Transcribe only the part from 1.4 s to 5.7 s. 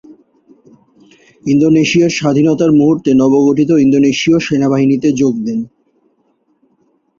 ইন্দোনেশিয়ার স্বাধীনতার মুহুর্তে নবগঠিত ইন্দোনেশীয় সেনাবাহিনীতে যোগ দেন।